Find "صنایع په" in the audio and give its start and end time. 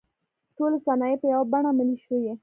0.85-1.27